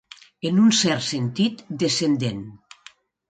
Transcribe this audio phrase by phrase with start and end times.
[0.49, 2.43] En un cert sentit, descendent.